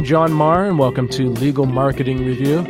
I'm 0.00 0.06
John 0.06 0.32
Marr, 0.32 0.64
and 0.64 0.78
welcome 0.78 1.08
to 1.08 1.28
Legal 1.28 1.66
Marketing 1.66 2.24
Review. 2.24 2.64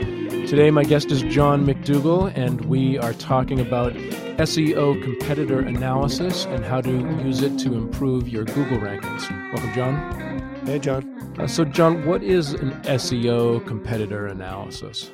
Today, 0.48 0.72
my 0.72 0.82
guest 0.82 1.12
is 1.12 1.22
John 1.22 1.64
McDougall, 1.64 2.36
and 2.36 2.64
we 2.64 2.98
are 2.98 3.12
talking 3.12 3.60
about 3.60 3.92
SEO 3.92 5.00
competitor 5.00 5.60
analysis 5.60 6.46
and 6.46 6.64
how 6.64 6.80
to 6.80 6.90
use 6.90 7.40
it 7.40 7.56
to 7.60 7.74
improve 7.74 8.28
your 8.28 8.44
Google 8.46 8.78
rankings. 8.78 9.30
Welcome, 9.52 9.72
John. 9.74 10.62
Hey, 10.66 10.80
John. 10.80 11.36
Uh, 11.38 11.46
so, 11.46 11.64
John, 11.64 12.04
what 12.04 12.24
is 12.24 12.54
an 12.54 12.72
SEO 12.82 13.64
competitor 13.64 14.26
analysis? 14.26 15.12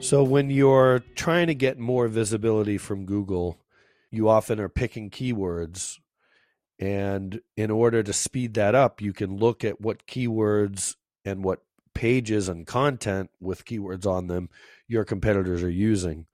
So, 0.00 0.24
when 0.24 0.48
you're 0.48 1.00
trying 1.14 1.48
to 1.48 1.54
get 1.54 1.78
more 1.78 2.08
visibility 2.08 2.78
from 2.78 3.04
Google, 3.04 3.60
you 4.10 4.30
often 4.30 4.58
are 4.60 4.70
picking 4.70 5.10
keywords. 5.10 5.98
And 6.78 7.42
in 7.54 7.70
order 7.70 8.02
to 8.02 8.14
speed 8.14 8.54
that 8.54 8.74
up, 8.74 9.02
you 9.02 9.12
can 9.12 9.36
look 9.36 9.62
at 9.62 9.78
what 9.78 10.06
keywords 10.06 10.94
and 11.24 11.44
what 11.44 11.60
pages 11.94 12.48
and 12.48 12.66
content 12.66 13.30
with 13.40 13.64
keywords 13.64 14.06
on 14.06 14.26
them 14.26 14.50
your 14.88 15.04
competitors 15.04 15.62
are 15.62 15.70
using. 15.70 16.26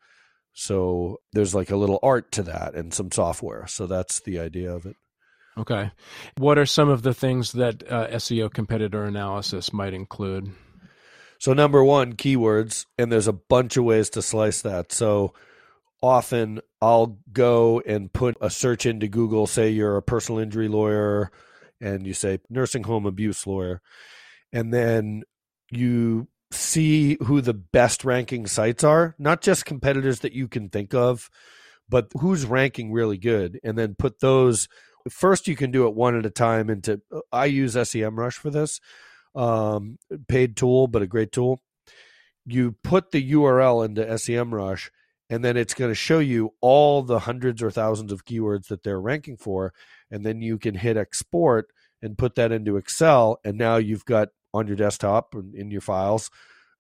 So 0.53 1.21
there's 1.33 1.55
like 1.55 1.71
a 1.71 1.77
little 1.77 2.01
art 2.03 2.33
to 2.33 2.43
that 2.45 2.75
and 2.75 2.93
some 2.93 3.13
software. 3.13 3.67
So 3.67 3.87
that's 3.87 4.21
the 4.21 4.41
idea 4.41 4.73
of 4.75 4.87
it. 4.87 4.97
Okay. 5.57 5.91
What 6.39 6.59
are 6.59 6.67
some 6.67 6.89
of 6.89 7.03
the 7.03 7.15
things 7.15 7.53
that 7.53 7.83
uh, 7.91 8.09
SEO 8.09 8.53
competitor 8.53 9.05
analysis 9.05 9.73
might 9.73 9.95
include? 9.95 10.53
So, 11.39 11.55
number 11.55 11.83
one, 11.83 12.15
keywords, 12.15 12.85
and 12.99 13.11
there's 13.11 13.27
a 13.27 13.33
bunch 13.33 13.79
of 13.79 13.85
ways 13.85 14.11
to 14.11 14.23
slice 14.23 14.61
that. 14.63 14.93
So, 14.93 15.33
often 16.03 16.61
I'll 16.83 17.19
go 17.33 17.81
and 17.81 18.13
put 18.13 18.37
a 18.43 18.51
search 18.51 18.85
into 18.85 19.09
Google, 19.09 19.47
say 19.47 19.71
you're 19.71 19.97
a 19.97 20.03
personal 20.03 20.41
injury 20.41 20.69
lawyer, 20.69 21.31
and 21.81 22.07
you 22.07 22.13
say 22.13 22.41
nursing 22.51 22.85
home 22.85 23.07
abuse 23.07 23.47
lawyer 23.47 23.81
and 24.53 24.73
then 24.73 25.23
you 25.71 26.29
see 26.53 27.17
who 27.23 27.41
the 27.41 27.55
best 27.55 28.05
ranking 28.05 28.47
sites 28.47 28.83
are, 28.83 29.15
not 29.19 29.41
just 29.41 29.65
competitors 29.65 30.21
that 30.21 30.33
you 30.33 30.49
can 30.49 30.69
think 30.69 30.95
of, 30.95 31.31
but 31.89 32.09
who's 32.21 32.45
ranking 32.45 32.93
really 32.93 33.19
good, 33.19 33.59
and 33.63 33.77
then 33.77 33.95
put 33.99 34.21
those. 34.21 34.69
First, 35.09 35.49
you 35.49 35.57
can 35.57 35.71
do 35.71 35.87
it 35.87 35.95
one 35.95 36.17
at 36.17 36.27
a 36.27 36.31
time. 36.31 36.71
Into 36.71 37.01
I 37.33 37.47
use 37.47 37.75
SEMrush 37.75 38.35
for 38.35 38.51
this, 38.51 38.81
um, 39.35 39.99
paid 40.29 40.57
tool, 40.57 40.87
but 40.87 41.03
a 41.03 41.07
great 41.07 41.33
tool. 41.33 41.61
You 42.47 42.77
put 42.83 43.11
the 43.11 43.33
URL 43.33 43.85
into 43.85 44.05
SEMrush, 44.05 44.91
and 45.29 45.45
then 45.45 45.57
it's 45.57 45.75
going 45.75 45.91
to 45.91 45.97
show 45.97 46.19
you 46.19 46.55
all 46.61 47.03
the 47.03 47.21
hundreds 47.21 47.63
or 47.63 47.71
thousands 47.71 48.13
of 48.13 48.25
keywords 48.25 48.67
that 48.69 48.83
they're 48.83 49.01
ranking 49.01 49.37
for, 49.37 49.73
and 50.11 50.25
then 50.25 50.43
you 50.43 50.59
can 50.59 50.75
hit 50.75 50.97
export 50.97 51.69
and 52.03 52.19
put 52.19 52.35
that 52.37 52.53
into 52.53 52.77
Excel, 52.77 53.39
and 53.45 53.59
now 53.59 53.77
you've 53.77 54.05
got 54.05 54.29
on 54.53 54.67
your 54.67 54.77
desktop 54.77 55.35
and 55.35 55.55
in 55.55 55.71
your 55.71 55.81
files 55.81 56.31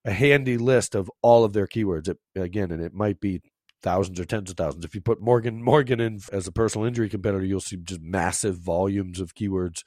a 0.05 0.13
handy 0.13 0.57
list 0.57 0.95
of 0.95 1.11
all 1.23 1.45
of 1.45 1.53
their 1.53 1.67
keywords. 1.67 2.09
It, 2.09 2.19
again, 2.35 2.71
and 2.71 2.83
it 2.83 2.95
might 2.95 3.21
be 3.21 3.43
thousands 3.83 4.21
or 4.21 4.25
tens 4.25 4.51
of 4.51 4.57
thousands. 4.57 4.85
If 4.85 4.95
you 4.95 5.01
put 5.01 5.21
Morgan 5.21 5.63
Morgan 5.63 6.01
in 6.01 6.21
as 6.33 6.47
a 6.47 6.53
personal 6.53 6.87
injury 6.87 7.09
competitor, 7.09 7.45
you'll 7.45 7.61
see 7.61 7.77
just 7.77 8.01
massive 8.01 8.57
volumes 8.59 9.21
of 9.21 9.35
keywords. 9.35 9.83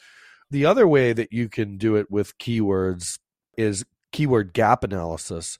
The 0.51 0.65
other 0.65 0.87
way 0.87 1.13
that 1.13 1.33
you 1.33 1.49
can 1.49 1.77
do 1.77 1.95
it 1.95 2.11
with 2.11 2.37
keywords 2.37 3.19
is 3.57 3.85
keyword 4.11 4.53
gap 4.53 4.83
analysis. 4.83 5.57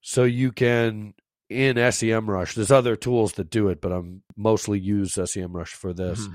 So 0.00 0.22
you 0.24 0.52
can 0.52 1.14
in 1.48 1.76
SEMrush, 1.76 2.54
there's 2.54 2.72
other 2.72 2.96
tools 2.96 3.34
that 3.34 3.50
do 3.50 3.68
it, 3.68 3.80
but 3.80 3.92
I'm 3.92 4.22
mostly 4.36 4.78
use 4.78 5.14
SEMrush 5.14 5.68
for 5.68 5.92
this. 5.92 6.20
Mm-hmm. 6.20 6.34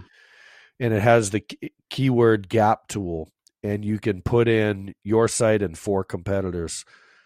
And 0.80 0.94
it 0.94 1.02
has 1.02 1.30
the 1.30 1.44
keyword 1.90 2.50
gap 2.50 2.88
tool 2.88 3.30
and 3.64 3.86
you 3.86 4.00
can 4.00 4.22
put 4.22 4.48
in 4.48 4.94
your 5.04 5.28
site 5.28 5.62
and 5.62 5.78
four 5.78 6.04
competitors. 6.04 6.86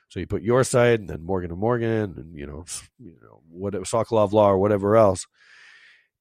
So 0.10 0.20
you 0.20 0.28
put 0.28 0.44
your 0.44 0.64
site 0.64 1.00
and 1.00 1.10
then 1.10 1.24
Morgan 1.24 1.52
and 1.52 1.60
Morgan 1.60 2.14
and 2.18 2.38
you 2.38 2.46
know 2.46 2.66
you 3.00 3.18
know 3.22 3.42
whatever 3.50 3.86
Sokolov 3.86 4.32
Law 4.32 4.52
or 4.52 4.58
whatever 4.58 4.96
else, 4.96 5.26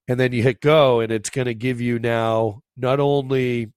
and 0.08 0.18
then 0.18 0.32
you 0.32 0.42
hit 0.42 0.60
go 0.60 1.00
and 1.00 1.12
it's 1.12 1.30
going 1.30 1.46
to 1.46 1.54
give 1.54 1.80
you 1.80 1.98
now 1.98 2.60
not 2.76 3.00
only 3.00 3.72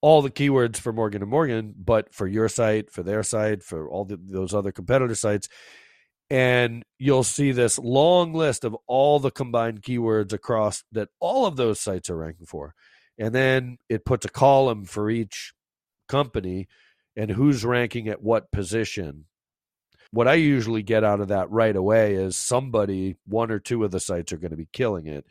all 0.00 0.20
the 0.20 0.30
keywords 0.30 0.76
for 0.76 0.92
Morgan 0.92 1.22
and 1.22 1.30
Morgan, 1.30 1.74
but 1.78 2.14
for 2.14 2.26
your 2.26 2.46
site, 2.48 2.90
for 2.90 3.02
their 3.02 3.22
site, 3.22 3.62
for 3.62 3.88
all 3.88 4.04
the, 4.04 4.18
those 4.22 4.52
other 4.52 4.70
competitor 4.70 5.14
sites. 5.14 5.48
And 6.28 6.84
you'll 6.98 7.24
see 7.24 7.52
this 7.52 7.78
long 7.78 8.34
list 8.34 8.64
of 8.64 8.76
all 8.86 9.18
the 9.18 9.30
combined 9.30 9.80
keywords 9.82 10.34
across 10.34 10.84
that 10.92 11.08
all 11.20 11.46
of 11.46 11.56
those 11.56 11.80
sites 11.80 12.10
are 12.10 12.16
ranking 12.18 12.44
for 12.44 12.74
and 13.18 13.34
then 13.34 13.78
it 13.88 14.04
puts 14.04 14.24
a 14.24 14.30
column 14.30 14.84
for 14.84 15.10
each 15.10 15.52
company 16.08 16.68
and 17.16 17.30
who's 17.30 17.64
ranking 17.64 18.08
at 18.08 18.22
what 18.22 18.50
position. 18.50 19.26
What 20.10 20.28
I 20.28 20.34
usually 20.34 20.82
get 20.82 21.04
out 21.04 21.20
of 21.20 21.28
that 21.28 21.50
right 21.50 21.74
away 21.74 22.14
is 22.14 22.36
somebody, 22.36 23.16
one 23.26 23.50
or 23.50 23.58
two 23.58 23.84
of 23.84 23.90
the 23.90 24.00
sites 24.00 24.32
are 24.32 24.36
going 24.36 24.50
to 24.50 24.56
be 24.56 24.68
killing 24.72 25.06
it, 25.06 25.26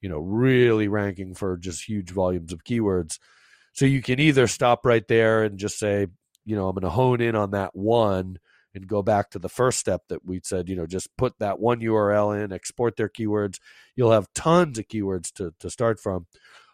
you 0.00 0.08
know, 0.08 0.18
really 0.18 0.88
ranking 0.88 1.34
for 1.34 1.56
just 1.56 1.88
huge 1.88 2.10
volumes 2.10 2.52
of 2.52 2.64
keywords. 2.64 3.18
So 3.72 3.86
you 3.86 4.02
can 4.02 4.20
either 4.20 4.46
stop 4.46 4.84
right 4.84 5.06
there 5.06 5.44
and 5.44 5.58
just 5.58 5.78
say, 5.78 6.06
you 6.44 6.56
know, 6.56 6.68
I'm 6.68 6.74
going 6.74 6.82
to 6.82 6.90
hone 6.90 7.20
in 7.20 7.34
on 7.34 7.52
that 7.52 7.74
one 7.74 8.38
and 8.74 8.86
go 8.86 9.02
back 9.02 9.30
to 9.30 9.38
the 9.38 9.48
first 9.48 9.78
step 9.78 10.02
that 10.08 10.24
we 10.24 10.40
said, 10.44 10.68
you 10.68 10.76
know, 10.76 10.86
just 10.86 11.16
put 11.16 11.38
that 11.38 11.60
one 11.60 11.80
URL 11.80 12.42
in, 12.42 12.52
export 12.52 12.96
their 12.96 13.08
keywords. 13.08 13.58
You'll 13.94 14.10
have 14.10 14.32
tons 14.34 14.78
of 14.78 14.88
keywords 14.88 15.32
to, 15.34 15.54
to 15.60 15.70
start 15.70 16.00
from. 16.00 16.26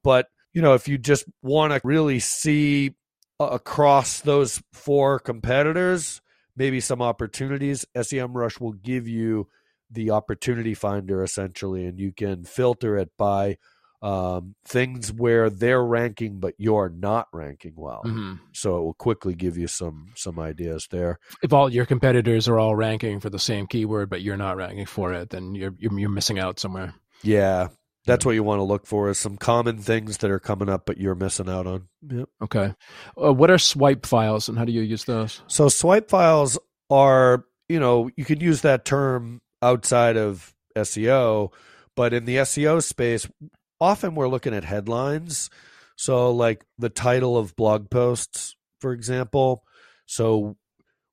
But 0.02 0.28
you 0.52 0.62
know, 0.62 0.74
if 0.74 0.88
you 0.88 0.98
just 0.98 1.24
want 1.42 1.72
to 1.72 1.80
really 1.84 2.20
see 2.20 2.94
across 3.38 4.20
those 4.20 4.62
four 4.72 5.18
competitors, 5.18 6.20
maybe 6.56 6.80
some 6.80 7.00
opportunities, 7.00 7.86
SEMrush 7.96 8.60
will 8.60 8.72
give 8.72 9.08
you 9.08 9.48
the 9.90 10.10
opportunity 10.10 10.74
finder 10.74 11.22
essentially, 11.22 11.86
and 11.86 11.98
you 11.98 12.12
can 12.12 12.44
filter 12.44 12.96
it 12.96 13.10
by 13.16 13.56
um, 14.02 14.54
things 14.64 15.12
where 15.12 15.50
they're 15.50 15.84
ranking 15.84 16.40
but 16.40 16.54
you're 16.56 16.88
not 16.88 17.28
ranking 17.32 17.74
well. 17.76 18.02
Mm-hmm. 18.04 18.34
So 18.52 18.78
it 18.78 18.80
will 18.80 18.94
quickly 18.94 19.34
give 19.34 19.58
you 19.58 19.66
some 19.66 20.12
some 20.16 20.38
ideas 20.38 20.88
there. 20.90 21.18
If 21.42 21.52
all 21.52 21.70
your 21.70 21.84
competitors 21.84 22.48
are 22.48 22.58
all 22.58 22.74
ranking 22.74 23.20
for 23.20 23.28
the 23.28 23.38
same 23.38 23.66
keyword 23.66 24.08
but 24.08 24.22
you're 24.22 24.38
not 24.38 24.56
ranking 24.56 24.86
for 24.86 25.12
it, 25.12 25.30
then 25.30 25.54
you're 25.54 25.74
you're, 25.78 25.98
you're 25.98 26.08
missing 26.08 26.38
out 26.38 26.58
somewhere. 26.58 26.94
Yeah, 27.22 27.68
that's 28.06 28.24
what 28.24 28.34
you 28.34 28.42
want 28.42 28.60
to 28.60 28.64
look 28.64 28.86
for 28.86 29.10
is 29.10 29.18
some 29.18 29.36
common 29.36 29.78
things 29.78 30.18
that 30.18 30.30
are 30.30 30.40
coming 30.40 30.68
up 30.68 30.86
but 30.86 30.98
you're 30.98 31.14
missing 31.14 31.48
out 31.48 31.66
on. 31.66 31.88
Yep. 32.08 32.28
okay. 32.42 32.74
Uh, 33.20 33.32
what 33.32 33.50
are 33.50 33.58
swipe 33.58 34.06
files 34.06 34.48
and 34.48 34.58
how 34.58 34.64
do 34.64 34.72
you 34.72 34.82
use 34.82 35.04
those? 35.04 35.42
So 35.46 35.68
swipe 35.68 36.08
files 36.08 36.58
are 36.88 37.44
you 37.68 37.78
know 37.78 38.10
you 38.16 38.24
can 38.24 38.40
use 38.40 38.62
that 38.62 38.84
term 38.84 39.40
outside 39.62 40.16
of 40.16 40.54
seo 40.76 41.52
but 41.94 42.14
in 42.14 42.24
the 42.24 42.36
seo 42.36 42.82
space 42.82 43.28
often 43.80 44.14
we're 44.14 44.28
looking 44.28 44.54
at 44.54 44.64
headlines. 44.64 45.50
So 45.96 46.30
like 46.32 46.64
the 46.78 46.88
title 46.88 47.36
of 47.36 47.56
blog 47.56 47.90
posts 47.90 48.56
for 48.80 48.92
example. 48.92 49.64
So 50.06 50.56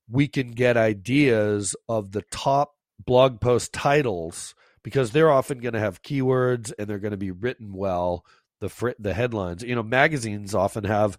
we 0.09 0.27
can 0.27 0.51
get 0.51 0.77
ideas 0.77 1.75
of 1.89 2.11
the 2.13 2.23
top 2.31 2.73
blog 3.05 3.41
post 3.41 3.73
titles 3.73 4.55
because 4.87 5.11
they're 5.11 5.29
often 5.29 5.59
going 5.59 5.73
to 5.73 5.81
have 5.81 6.01
keywords 6.01 6.71
and 6.79 6.87
they're 6.87 6.97
going 6.97 7.11
to 7.11 7.17
be 7.17 7.31
written 7.31 7.73
well. 7.73 8.23
The 8.61 8.69
fr- 8.69 8.91
the 8.97 9.13
headlines, 9.13 9.61
you 9.61 9.75
know, 9.75 9.83
magazines 9.83 10.55
often 10.55 10.85
have 10.85 11.17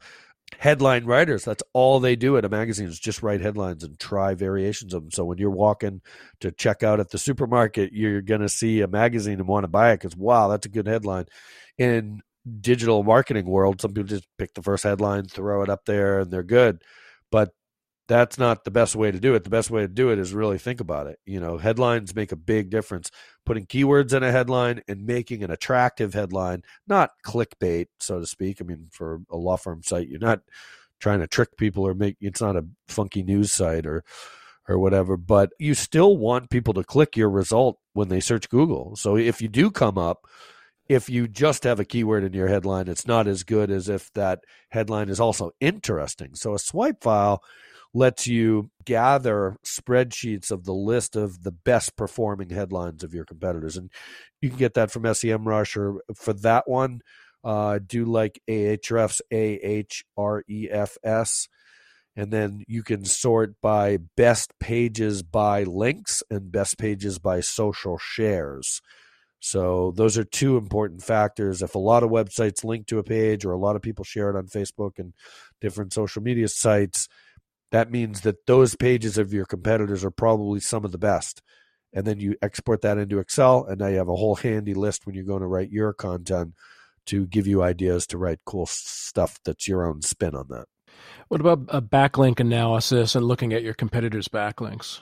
headline 0.56 1.04
writers. 1.04 1.44
That's 1.44 1.62
all 1.74 2.00
they 2.00 2.16
do 2.16 2.38
at 2.38 2.46
a 2.46 2.48
magazine 2.48 2.88
is 2.88 2.98
just 2.98 3.22
write 3.22 3.42
headlines 3.42 3.84
and 3.84 4.00
try 4.00 4.32
variations 4.32 4.94
of 4.94 5.02
them. 5.02 5.10
So 5.10 5.26
when 5.26 5.36
you're 5.36 5.50
walking 5.50 6.00
to 6.40 6.50
check 6.50 6.82
out 6.82 6.98
at 6.98 7.10
the 7.10 7.18
supermarket, 7.18 7.92
you're 7.92 8.22
going 8.22 8.40
to 8.40 8.48
see 8.48 8.80
a 8.80 8.88
magazine 8.88 9.38
and 9.38 9.46
want 9.46 9.64
to 9.64 9.68
buy 9.68 9.92
it 9.92 10.00
because 10.00 10.16
wow, 10.16 10.48
that's 10.48 10.64
a 10.64 10.70
good 10.70 10.86
headline. 10.86 11.26
In 11.76 12.22
digital 12.62 13.02
marketing 13.02 13.44
world, 13.44 13.82
some 13.82 13.92
people 13.92 14.08
just 14.08 14.26
pick 14.38 14.54
the 14.54 14.62
first 14.62 14.82
headline, 14.82 15.26
throw 15.26 15.62
it 15.62 15.68
up 15.68 15.84
there, 15.84 16.20
and 16.20 16.30
they're 16.30 16.42
good. 16.42 16.82
But 17.30 17.50
that's 18.08 18.38
not 18.38 18.64
the 18.64 18.70
best 18.70 18.96
way 18.96 19.10
to 19.10 19.20
do 19.20 19.34
it. 19.34 19.44
The 19.44 19.50
best 19.50 19.70
way 19.70 19.82
to 19.82 19.88
do 19.88 20.10
it 20.10 20.18
is 20.18 20.32
really 20.32 20.58
think 20.58 20.80
about 20.80 21.06
it. 21.06 21.18
You 21.26 21.40
know, 21.40 21.58
headlines 21.58 22.14
make 22.14 22.32
a 22.32 22.36
big 22.36 22.70
difference. 22.70 23.10
Putting 23.44 23.66
keywords 23.66 24.14
in 24.14 24.22
a 24.22 24.32
headline 24.32 24.82
and 24.88 25.06
making 25.06 25.44
an 25.44 25.50
attractive 25.50 26.14
headline, 26.14 26.62
not 26.86 27.10
clickbait, 27.24 27.86
so 28.00 28.18
to 28.18 28.26
speak. 28.26 28.60
I 28.60 28.64
mean, 28.64 28.88
for 28.90 29.20
a 29.30 29.36
law 29.36 29.56
firm 29.56 29.82
site, 29.82 30.08
you're 30.08 30.18
not 30.18 30.40
trying 31.00 31.20
to 31.20 31.26
trick 31.26 31.56
people 31.56 31.86
or 31.86 31.94
make 31.94 32.16
it's 32.20 32.40
not 32.40 32.56
a 32.56 32.66
funky 32.88 33.22
news 33.22 33.52
site 33.52 33.86
or 33.86 34.02
or 34.68 34.78
whatever, 34.78 35.16
but 35.16 35.50
you 35.58 35.74
still 35.74 36.16
want 36.16 36.50
people 36.50 36.74
to 36.74 36.84
click 36.84 37.16
your 37.16 37.30
result 37.30 37.78
when 37.94 38.08
they 38.08 38.20
search 38.20 38.50
Google. 38.50 38.96
So 38.96 39.16
if 39.16 39.40
you 39.40 39.48
do 39.48 39.70
come 39.70 39.96
up, 39.96 40.26
if 40.88 41.08
you 41.08 41.26
just 41.26 41.64
have 41.64 41.80
a 41.80 41.84
keyword 41.84 42.24
in 42.24 42.32
your 42.32 42.48
headline, 42.48 42.88
it's 42.88 43.06
not 43.06 43.26
as 43.26 43.44
good 43.44 43.70
as 43.70 43.88
if 43.88 44.12
that 44.12 44.40
headline 44.70 45.08
is 45.08 45.20
also 45.20 45.52
interesting. 45.60 46.34
So 46.34 46.54
a 46.54 46.58
swipe 46.58 47.02
file 47.02 47.42
lets 47.98 48.26
you 48.26 48.70
gather 48.84 49.56
spreadsheets 49.64 50.50
of 50.50 50.60
the 50.64 50.78
list 50.90 51.16
of 51.16 51.42
the 51.42 51.52
best 51.52 51.96
performing 51.96 52.50
headlines 52.50 53.02
of 53.04 53.12
your 53.12 53.24
competitors. 53.24 53.76
And 53.76 53.90
you 54.40 54.48
can 54.50 54.58
get 54.58 54.74
that 54.74 54.90
from 54.90 55.02
SEMrush 55.02 55.76
or 55.76 56.00
for 56.14 56.32
that 56.48 56.64
one, 56.68 57.00
uh, 57.42 57.78
do 57.84 58.04
like 58.04 58.40
Ahrefs, 58.48 59.20
A 59.30 59.44
H 59.82 60.04
R 60.16 60.44
E 60.48 60.68
F 60.70 60.96
S. 61.04 61.48
and 62.18 62.32
then 62.32 62.64
you 62.66 62.82
can 62.82 63.04
sort 63.04 63.54
by 63.62 63.96
best 64.16 64.52
pages 64.58 65.22
by 65.22 65.62
links 65.62 66.20
and 66.28 66.50
best 66.50 66.76
pages 66.76 67.20
by 67.20 67.38
social 67.38 67.96
shares. 67.96 68.82
So 69.38 69.92
those 69.94 70.18
are 70.18 70.24
two 70.24 70.56
important 70.56 71.04
factors. 71.04 71.62
If 71.62 71.76
a 71.76 71.78
lot 71.78 72.02
of 72.02 72.10
websites 72.10 72.64
link 72.64 72.88
to 72.88 72.98
a 72.98 73.04
page 73.04 73.44
or 73.44 73.52
a 73.52 73.56
lot 73.56 73.76
of 73.76 73.82
people 73.82 74.04
share 74.04 74.30
it 74.30 74.36
on 74.36 74.48
Facebook 74.48 74.98
and 74.98 75.14
different 75.60 75.92
social 75.92 76.20
media 76.20 76.48
sites, 76.48 77.08
that 77.70 77.90
means 77.90 78.22
that 78.22 78.46
those 78.46 78.74
pages 78.74 79.18
of 79.18 79.32
your 79.32 79.44
competitors 79.44 80.04
are 80.04 80.10
probably 80.10 80.60
some 80.60 80.84
of 80.84 80.92
the 80.92 80.98
best. 80.98 81.42
And 81.92 82.06
then 82.06 82.20
you 82.20 82.36
export 82.42 82.82
that 82.82 82.98
into 82.98 83.18
Excel, 83.18 83.64
and 83.64 83.78
now 83.78 83.86
you 83.86 83.96
have 83.96 84.08
a 84.08 84.16
whole 84.16 84.36
handy 84.36 84.74
list 84.74 85.06
when 85.06 85.14
you're 85.14 85.24
going 85.24 85.40
to 85.40 85.46
write 85.46 85.70
your 85.70 85.92
content 85.92 86.54
to 87.06 87.26
give 87.26 87.46
you 87.46 87.62
ideas 87.62 88.06
to 88.06 88.18
write 88.18 88.40
cool 88.44 88.66
stuff 88.66 89.38
that's 89.44 89.66
your 89.66 89.86
own 89.86 90.02
spin 90.02 90.34
on 90.34 90.46
that. 90.50 90.66
What 91.28 91.40
about 91.40 91.60
a 91.68 91.80
backlink 91.80 92.40
analysis 92.40 93.14
and 93.14 93.24
looking 93.24 93.52
at 93.52 93.62
your 93.62 93.74
competitors' 93.74 94.28
backlinks? 94.28 95.00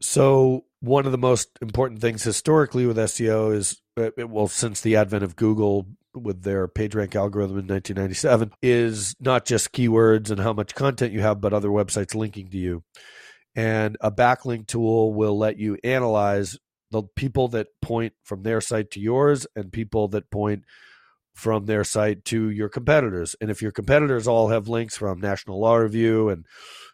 So, 0.00 0.64
one 0.80 1.06
of 1.06 1.12
the 1.12 1.18
most 1.18 1.48
important 1.62 2.00
things 2.00 2.22
historically 2.22 2.86
with 2.86 2.96
SEO 2.96 3.54
is, 3.54 3.80
uh, 3.96 4.10
well, 4.26 4.48
since 4.48 4.80
the 4.80 4.96
advent 4.96 5.24
of 5.24 5.36
Google 5.36 5.86
with 6.14 6.42
their 6.42 6.68
PageRank 6.68 7.14
algorithm 7.14 7.58
in 7.58 7.66
1997, 7.66 8.52
is 8.62 9.14
not 9.20 9.44
just 9.44 9.72
keywords 9.72 10.30
and 10.30 10.40
how 10.40 10.52
much 10.52 10.74
content 10.74 11.12
you 11.12 11.20
have, 11.20 11.40
but 11.40 11.52
other 11.52 11.68
websites 11.68 12.14
linking 12.14 12.48
to 12.50 12.58
you. 12.58 12.82
And 13.54 13.96
a 14.00 14.10
backlink 14.10 14.66
tool 14.66 15.12
will 15.12 15.36
let 15.38 15.58
you 15.58 15.78
analyze 15.84 16.58
the 16.90 17.02
people 17.16 17.48
that 17.48 17.68
point 17.80 18.12
from 18.22 18.42
their 18.42 18.60
site 18.60 18.90
to 18.92 19.00
yours 19.00 19.46
and 19.56 19.72
people 19.72 20.08
that 20.08 20.30
point 20.30 20.64
from 21.34 21.64
their 21.64 21.84
site 21.84 22.24
to 22.26 22.50
your 22.50 22.68
competitors. 22.68 23.34
And 23.40 23.50
if 23.50 23.62
your 23.62 23.72
competitors 23.72 24.28
all 24.28 24.48
have 24.48 24.68
links 24.68 24.96
from 24.96 25.20
National 25.20 25.60
Law 25.60 25.76
Review 25.76 26.28
and 26.28 26.46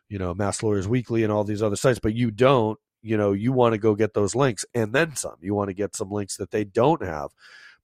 you 0.08 0.18
know 0.18 0.34
Mass 0.34 0.62
Lawyers 0.62 0.88
Weekly 0.88 1.22
and 1.24 1.32
all 1.32 1.44
these 1.44 1.62
other 1.62 1.76
sites, 1.76 1.98
but 1.98 2.14
you 2.14 2.30
don't, 2.30 2.78
you 3.02 3.16
know, 3.16 3.32
you 3.32 3.52
want 3.52 3.74
to 3.74 3.78
go 3.78 3.94
get 3.94 4.14
those 4.14 4.34
links 4.34 4.64
and 4.74 4.92
then 4.92 5.16
some. 5.16 5.36
You 5.40 5.54
want 5.54 5.68
to 5.68 5.74
get 5.74 5.96
some 5.96 6.10
links 6.10 6.36
that 6.36 6.50
they 6.50 6.64
don't 6.64 7.02
have. 7.02 7.30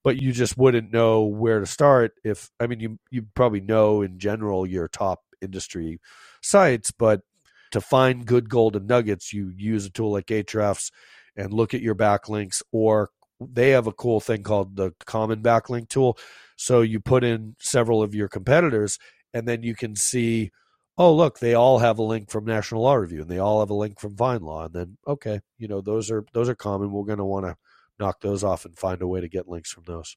But 0.05 0.21
you 0.21 0.31
just 0.31 0.57
wouldn't 0.57 0.93
know 0.93 1.23
where 1.25 1.59
to 1.59 1.65
start 1.65 2.13
if 2.23 2.49
I 2.61 2.67
mean 2.67 2.79
you 2.79 2.99
you 3.11 3.27
probably 3.35 3.61
know 3.61 4.03
in 4.03 4.19
general 4.19 4.65
your 4.65 4.87
top 4.87 5.23
industry 5.41 5.99
sites, 6.41 6.91
but 6.91 7.23
to 7.71 7.81
find 7.81 8.25
good 8.25 8.49
golden 8.49 8.87
nuggets, 8.87 9.33
you 9.33 9.51
use 9.57 9.85
a 9.85 9.89
tool 9.89 10.13
like 10.13 10.27
Ahrefs 10.27 10.91
and 11.35 11.51
look 11.53 11.73
at 11.73 11.81
your 11.81 11.95
backlinks 11.95 12.61
or 12.71 13.09
they 13.41 13.71
have 13.71 13.87
a 13.87 13.91
cool 13.91 14.21
thing 14.21 14.43
called 14.43 14.77
the 14.77 14.93
common 15.05 15.41
backlink 15.41 15.89
tool 15.89 16.17
so 16.55 16.81
you 16.81 16.99
put 16.99 17.23
in 17.23 17.55
several 17.59 18.01
of 18.01 18.15
your 18.15 18.27
competitors, 18.29 18.97
and 19.33 19.47
then 19.47 19.63
you 19.63 19.75
can 19.75 19.95
see, 19.95 20.51
oh, 20.97 21.13
look, 21.13 21.39
they 21.39 21.53
all 21.53 21.79
have 21.79 21.99
a 21.99 22.03
link 22.03 22.29
from 22.29 22.45
National 22.45 22.83
Law 22.83 22.95
Review, 22.95 23.21
and 23.21 23.29
they 23.29 23.39
all 23.39 23.59
have 23.59 23.69
a 23.69 23.73
link 23.75 23.99
from 23.99 24.15
FindLaw 24.15 24.65
and 24.65 24.73
then 24.73 24.97
okay, 25.07 25.41
you 25.57 25.67
know 25.67 25.81
those 25.81 26.09
are 26.11 26.25
those 26.33 26.49
are 26.49 26.55
common. 26.55 26.91
We're 26.91 27.03
going 27.03 27.17
to 27.17 27.25
want 27.25 27.45
to 27.45 27.57
knock 27.99 28.21
those 28.21 28.43
off 28.43 28.65
and 28.65 28.77
find 28.77 29.01
a 29.01 29.07
way 29.07 29.21
to 29.21 29.29
get 29.29 29.47
links 29.47 29.71
from 29.71 29.83
those. 29.85 30.15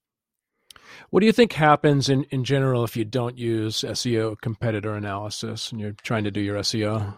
What 1.10 1.20
do 1.20 1.26
you 1.26 1.32
think 1.32 1.52
happens 1.52 2.08
in, 2.08 2.24
in 2.24 2.44
general 2.44 2.84
if 2.84 2.96
you 2.96 3.04
don't 3.04 3.36
use 3.36 3.82
SEO 3.82 4.40
competitor 4.40 4.94
analysis 4.94 5.70
and 5.70 5.80
you're 5.80 5.96
trying 6.02 6.24
to 6.24 6.30
do 6.30 6.40
your 6.40 6.56
SEO? 6.58 7.14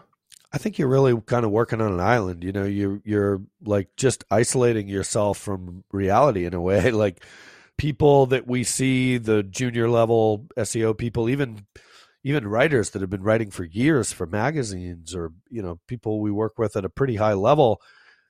I 0.53 0.57
think 0.57 0.77
you're 0.77 0.89
really 0.89 1.19
kind 1.21 1.45
of 1.45 1.51
working 1.51 1.79
on 1.79 1.93
an 1.93 1.99
island. 1.99 2.43
You 2.43 2.51
know, 2.51 2.65
you 2.65 3.01
you're 3.05 3.41
like 3.63 3.95
just 3.95 4.23
isolating 4.29 4.87
yourself 4.87 5.37
from 5.37 5.83
reality 5.91 6.45
in 6.45 6.53
a 6.53 6.61
way. 6.61 6.91
Like 7.01 7.23
people 7.77 8.27
that 8.27 8.47
we 8.47 8.63
see, 8.63 9.17
the 9.17 9.43
junior 9.43 9.89
level 9.89 10.47
SEO 10.57 10.97
people, 10.97 11.29
even 11.29 11.65
even 12.23 12.47
writers 12.47 12.91
that 12.91 13.01
have 13.01 13.09
been 13.09 13.23
writing 13.23 13.49
for 13.49 13.63
years 13.63 14.11
for 14.11 14.27
magazines 14.27 15.15
or 15.15 15.31
you 15.49 15.61
know 15.61 15.79
people 15.87 16.19
we 16.19 16.31
work 16.31 16.59
with 16.59 16.75
at 16.75 16.85
a 16.85 16.89
pretty 16.89 17.15
high 17.15 17.33
level 17.33 17.81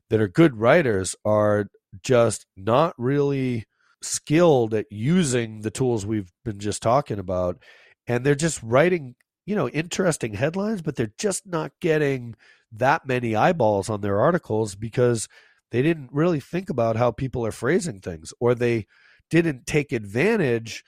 that 0.09 0.21
are 0.21 0.27
good 0.27 0.57
writers 0.57 1.15
are 1.25 1.67
just 2.03 2.45
not 2.55 2.93
really 2.97 3.65
skilled 4.01 4.73
at 4.73 4.85
using 4.91 5.61
the 5.61 5.71
tools 5.71 6.05
we've 6.05 6.31
been 6.43 6.59
just 6.59 6.81
talking 6.81 7.19
about 7.19 7.61
and 8.07 8.25
they're 8.25 8.33
just 8.33 8.61
writing 8.63 9.15
you 9.45 9.55
know 9.55 9.69
interesting 9.69 10.33
headlines 10.33 10.81
but 10.81 10.95
they're 10.95 11.13
just 11.19 11.45
not 11.45 11.71
getting 11.79 12.35
that 12.71 13.05
many 13.05 13.35
eyeballs 13.35 13.89
on 13.89 14.01
their 14.01 14.19
articles 14.19 14.75
because 14.75 15.27
they 15.71 15.81
didn't 15.81 16.09
really 16.11 16.39
think 16.39 16.69
about 16.69 16.95
how 16.95 17.11
people 17.11 17.45
are 17.45 17.51
phrasing 17.51 17.99
things 17.99 18.33
or 18.39 18.55
they 18.55 18.87
didn't 19.29 19.65
take 19.65 19.91
advantage 19.91 20.83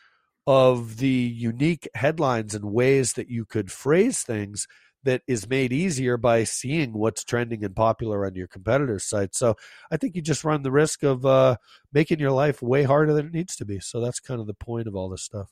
of 0.45 0.97
the 0.97 1.07
unique 1.07 1.87
headlines 1.95 2.53
and 2.53 2.65
ways 2.65 3.13
that 3.13 3.29
you 3.29 3.45
could 3.45 3.71
phrase 3.71 4.23
things 4.23 4.67
that 5.03 5.21
is 5.27 5.47
made 5.47 5.73
easier 5.73 6.17
by 6.17 6.43
seeing 6.43 6.93
what's 6.93 7.23
trending 7.23 7.63
and 7.63 7.75
popular 7.75 8.25
on 8.25 8.35
your 8.35 8.47
competitors' 8.47 9.05
site. 9.05 9.35
So 9.35 9.55
I 9.91 9.97
think 9.97 10.15
you 10.15 10.21
just 10.21 10.43
run 10.43 10.63
the 10.63 10.71
risk 10.71 11.03
of 11.03 11.25
uh, 11.25 11.57
making 11.91 12.19
your 12.19 12.31
life 12.31 12.61
way 12.61 12.83
harder 12.83 13.13
than 13.13 13.27
it 13.27 13.33
needs 13.33 13.55
to 13.57 13.65
be. 13.65 13.79
So 13.79 13.99
that's 13.99 14.19
kind 14.19 14.39
of 14.39 14.47
the 14.47 14.53
point 14.53 14.87
of 14.87 14.95
all 14.95 15.09
this 15.09 15.23
stuff. 15.23 15.51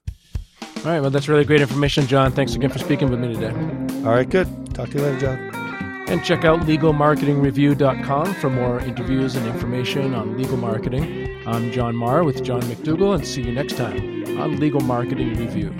All 0.62 0.92
right. 0.92 1.00
Well, 1.00 1.12
that's 1.12 1.28
really 1.28 1.46
great 1.46 1.62
information, 1.62 2.08
John. 2.08 2.32
Thanks 2.32 2.56
again 2.56 2.70
for 2.70 2.80
speaking 2.80 3.10
with 3.10 3.20
me 3.20 3.34
today. 3.34 3.52
All 4.00 4.14
right. 4.14 4.30
Good. 4.30 4.48
Talk 4.74 4.90
to 4.90 4.98
you 4.98 5.04
later, 5.04 5.20
John. 5.20 5.62
And 6.08 6.24
check 6.26 6.44
out 6.44 6.62
legalmarketingreview.com 6.62 8.34
for 8.36 8.50
more 8.50 8.80
interviews 8.80 9.36
and 9.36 9.48
information 9.48 10.14
on 10.14 10.38
legal 10.38 10.58
marketing. 10.58 11.42
I'm 11.48 11.72
John 11.72 11.96
Marr 11.96 12.24
with 12.24 12.44
John 12.44 12.62
McDougall, 12.64 13.16
and 13.16 13.26
see 13.26 13.42
you 13.42 13.52
next 13.52 13.78
time 13.78 14.40
on 14.40 14.60
Legal 14.60 14.82
Marketing 14.82 15.36
Review. 15.36 15.72